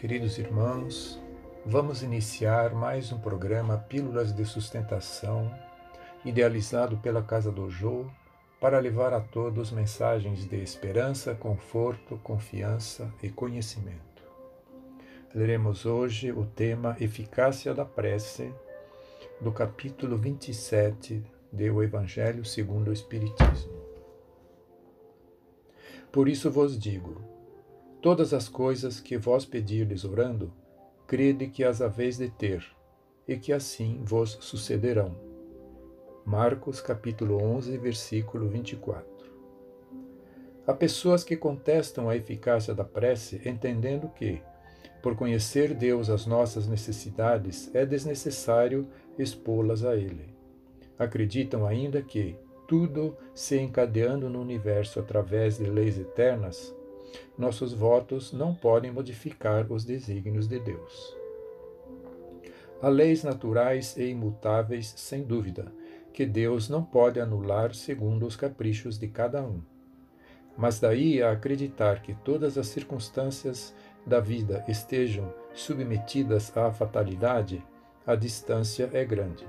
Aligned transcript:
Queridos 0.00 0.38
irmãos, 0.38 1.20
vamos 1.66 2.02
iniciar 2.02 2.72
mais 2.72 3.12
um 3.12 3.18
programa 3.18 3.76
Pílulas 3.76 4.32
de 4.32 4.46
Sustentação, 4.46 5.54
idealizado 6.24 6.96
pela 6.96 7.22
Casa 7.22 7.52
do 7.52 7.68
Jô, 7.68 8.06
para 8.58 8.78
levar 8.78 9.12
a 9.12 9.20
todos 9.20 9.70
mensagens 9.70 10.46
de 10.46 10.56
esperança, 10.56 11.34
conforto, 11.34 12.18
confiança 12.24 13.12
e 13.22 13.28
conhecimento. 13.28 14.22
Leremos 15.34 15.84
hoje 15.84 16.32
o 16.32 16.46
tema 16.46 16.96
Eficácia 16.98 17.74
da 17.74 17.84
Prece, 17.84 18.54
do 19.38 19.52
capítulo 19.52 20.16
27 20.16 21.22
do 21.52 21.82
Evangelho 21.82 22.42
segundo 22.42 22.88
o 22.88 22.94
Espiritismo. 22.94 23.82
Por 26.10 26.26
isso 26.26 26.50
vos 26.50 26.78
digo, 26.78 27.29
Todas 28.02 28.32
as 28.32 28.48
coisas 28.48 28.98
que 28.98 29.18
vós 29.18 29.44
pedirdes 29.44 30.06
orando, 30.06 30.50
crede 31.06 31.48
que 31.48 31.62
as 31.62 31.82
haveis 31.82 32.16
de 32.16 32.30
ter, 32.30 32.64
e 33.28 33.36
que 33.36 33.52
assim 33.52 34.00
vos 34.02 34.38
sucederão. 34.40 35.14
Marcos 36.24 36.80
capítulo 36.80 37.36
11, 37.42 37.76
versículo 37.76 38.48
24. 38.48 39.06
Há 40.66 40.72
pessoas 40.72 41.22
que 41.22 41.36
contestam 41.36 42.08
a 42.08 42.16
eficácia 42.16 42.74
da 42.74 42.84
prece, 42.84 43.42
entendendo 43.44 44.08
que, 44.08 44.40
por 45.02 45.14
conhecer 45.14 45.74
Deus 45.74 46.08
as 46.08 46.24
nossas 46.24 46.66
necessidades, 46.66 47.70
é 47.74 47.84
desnecessário 47.84 48.88
expô-las 49.18 49.84
a 49.84 49.94
Ele. 49.94 50.34
Acreditam 50.98 51.66
ainda 51.66 52.00
que, 52.00 52.34
tudo 52.66 53.14
se 53.34 53.58
encadeando 53.58 54.30
no 54.30 54.40
universo 54.40 55.00
através 55.00 55.58
de 55.58 55.64
leis 55.64 55.98
eternas, 55.98 56.74
nossos 57.36 57.72
votos 57.72 58.32
não 58.32 58.54
podem 58.54 58.90
modificar 58.90 59.70
os 59.72 59.84
desígnios 59.84 60.46
de 60.46 60.58
Deus. 60.58 61.16
Há 62.82 62.88
leis 62.88 63.22
naturais 63.22 63.96
e 63.96 64.04
imutáveis, 64.08 64.92
sem 64.96 65.22
dúvida, 65.22 65.72
que 66.12 66.24
Deus 66.24 66.68
não 66.68 66.82
pode 66.82 67.20
anular 67.20 67.74
segundo 67.74 68.26
os 68.26 68.36
caprichos 68.36 68.98
de 68.98 69.08
cada 69.08 69.42
um. 69.42 69.60
Mas 70.56 70.80
daí 70.80 71.22
a 71.22 71.32
acreditar 71.32 72.02
que 72.02 72.14
todas 72.14 72.58
as 72.58 72.66
circunstâncias 72.68 73.74
da 74.06 74.18
vida 74.18 74.64
estejam 74.66 75.32
submetidas 75.54 76.56
à 76.56 76.72
fatalidade, 76.72 77.62
a 78.06 78.14
distância 78.14 78.88
é 78.92 79.04
grande. 79.04 79.46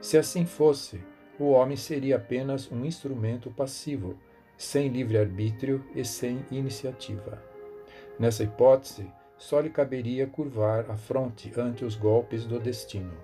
Se 0.00 0.16
assim 0.16 0.46
fosse, 0.46 1.00
o 1.38 1.50
homem 1.50 1.76
seria 1.76 2.16
apenas 2.16 2.70
um 2.70 2.84
instrumento 2.84 3.50
passivo 3.50 4.16
sem 4.58 4.88
livre-arbítrio 4.88 5.84
e 5.94 6.04
sem 6.04 6.44
iniciativa. 6.50 7.40
Nessa 8.18 8.42
hipótese, 8.42 9.10
só 9.36 9.60
lhe 9.60 9.70
caberia 9.70 10.26
curvar 10.26 10.90
a 10.90 10.96
fronte 10.96 11.52
ante 11.56 11.84
os 11.84 11.94
golpes 11.94 12.44
do 12.44 12.58
destino, 12.58 13.16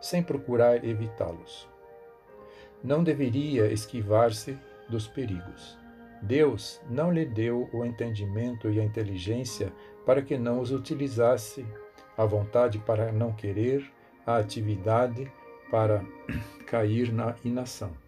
sem 0.00 0.20
procurar 0.20 0.84
evitá-los. 0.84 1.68
Não 2.82 3.04
deveria 3.04 3.72
esquivar-se 3.72 4.58
dos 4.88 5.06
perigos. 5.06 5.78
Deus 6.20 6.80
não 6.90 7.12
lhe 7.12 7.24
deu 7.24 7.70
o 7.72 7.84
entendimento 7.84 8.68
e 8.68 8.80
a 8.80 8.84
inteligência 8.84 9.72
para 10.04 10.20
que 10.20 10.36
não 10.36 10.60
os 10.60 10.72
utilizasse, 10.72 11.64
a 12.16 12.24
vontade 12.24 12.80
para 12.80 13.12
não 13.12 13.32
querer, 13.32 13.88
a 14.26 14.38
atividade 14.38 15.30
para 15.70 16.04
cair 16.66 17.12
na 17.12 17.36
inação. 17.44 18.07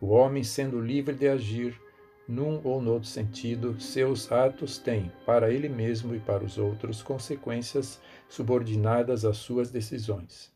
O 0.00 0.08
homem, 0.08 0.44
sendo 0.44 0.80
livre 0.80 1.14
de 1.14 1.26
agir 1.26 1.80
num 2.28 2.60
ou 2.64 2.82
noutro 2.82 3.08
sentido, 3.08 3.80
seus 3.80 4.30
atos 4.30 4.78
têm, 4.78 5.10
para 5.24 5.50
ele 5.50 5.68
mesmo 5.68 6.14
e 6.14 6.18
para 6.18 6.44
os 6.44 6.58
outros, 6.58 7.02
consequências 7.02 8.00
subordinadas 8.28 9.24
às 9.24 9.38
suas 9.38 9.70
decisões. 9.70 10.52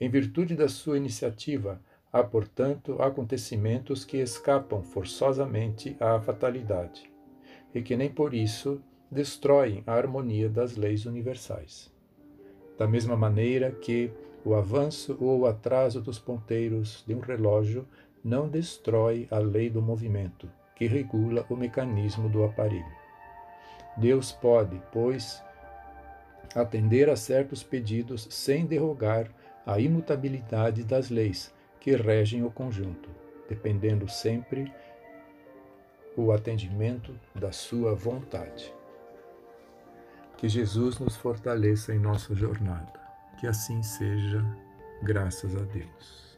Em 0.00 0.08
virtude 0.08 0.56
da 0.56 0.68
sua 0.68 0.96
iniciativa, 0.96 1.80
há, 2.12 2.24
portanto, 2.24 3.00
acontecimentos 3.00 4.04
que 4.04 4.16
escapam 4.16 4.82
forçosamente 4.82 5.96
à 6.00 6.18
fatalidade, 6.20 7.08
e 7.74 7.82
que 7.82 7.96
nem 7.96 8.10
por 8.10 8.34
isso 8.34 8.82
destroem 9.10 9.84
a 9.86 9.92
harmonia 9.92 10.48
das 10.48 10.76
leis 10.76 11.06
universais. 11.06 11.92
Da 12.78 12.88
mesma 12.88 13.16
maneira 13.16 13.70
que 13.70 14.10
o 14.44 14.54
avanço 14.54 15.16
ou 15.20 15.40
o 15.40 15.46
atraso 15.46 16.00
dos 16.00 16.18
ponteiros 16.18 17.04
de 17.06 17.14
um 17.14 17.20
relógio 17.20 17.86
não 18.24 18.48
destrói 18.48 19.26
a 19.30 19.38
lei 19.38 19.68
do 19.68 19.82
movimento, 19.82 20.48
que 20.74 20.86
regula 20.86 21.44
o 21.48 21.56
mecanismo 21.56 22.28
do 22.28 22.44
aparelho. 22.44 23.02
Deus 23.96 24.32
pode, 24.32 24.80
pois, 24.92 25.42
atender 26.54 27.10
a 27.10 27.16
certos 27.16 27.62
pedidos 27.62 28.26
sem 28.30 28.64
derrogar 28.64 29.28
a 29.66 29.78
imutabilidade 29.78 30.82
das 30.84 31.10
leis 31.10 31.52
que 31.80 31.94
regem 31.94 32.44
o 32.44 32.50
conjunto, 32.50 33.08
dependendo 33.48 34.08
sempre 34.08 34.72
o 36.16 36.32
atendimento 36.32 37.14
da 37.34 37.52
sua 37.52 37.94
vontade. 37.94 38.72
Que 40.36 40.48
Jesus 40.48 40.98
nos 40.98 41.16
fortaleça 41.16 41.94
em 41.94 41.98
nossa 41.98 42.34
jornada. 42.34 43.00
Que 43.38 43.46
assim 43.46 43.82
seja, 43.82 44.44
graças 45.02 45.56
a 45.56 45.60
Deus. 45.60 46.31